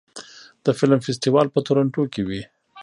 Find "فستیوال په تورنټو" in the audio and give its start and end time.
1.05-2.03